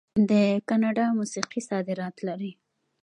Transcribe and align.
د 0.29 0.31
کاناډا 0.67 1.05
موسیقي 1.19 1.61
صادرات 1.69 2.15
لري. 2.27 2.51